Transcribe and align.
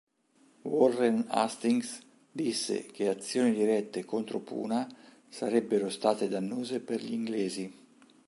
Warren 0.63 1.25
Hastings 1.27 2.01
disse 2.31 2.87
che 2.87 3.07
azioni 3.07 3.53
dirette 3.53 4.03
contro 4.03 4.39
Puna 4.39 4.87
sarebbero 5.29 5.89
state 5.91 6.27
dannose 6.27 6.79
per 6.79 7.03
gli 7.03 7.13
inglesi. 7.13 7.71